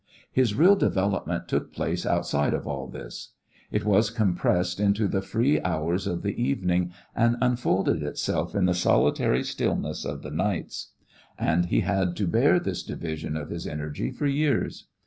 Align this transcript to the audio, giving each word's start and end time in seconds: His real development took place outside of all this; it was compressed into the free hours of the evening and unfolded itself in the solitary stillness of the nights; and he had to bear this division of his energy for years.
His 0.31 0.55
real 0.55 0.75
development 0.75 1.47
took 1.47 1.71
place 1.71 2.07
outside 2.07 2.55
of 2.55 2.65
all 2.65 2.87
this; 2.87 3.33
it 3.69 3.85
was 3.85 4.09
compressed 4.09 4.79
into 4.79 5.07
the 5.07 5.21
free 5.21 5.61
hours 5.61 6.07
of 6.07 6.23
the 6.23 6.41
evening 6.43 6.91
and 7.15 7.37
unfolded 7.39 8.01
itself 8.01 8.55
in 8.55 8.65
the 8.65 8.73
solitary 8.73 9.43
stillness 9.43 10.03
of 10.03 10.23
the 10.23 10.31
nights; 10.31 10.93
and 11.37 11.67
he 11.67 11.81
had 11.81 12.15
to 12.15 12.25
bear 12.25 12.59
this 12.59 12.81
division 12.81 13.37
of 13.37 13.51
his 13.51 13.67
energy 13.67 14.09
for 14.09 14.25
years. 14.25 14.87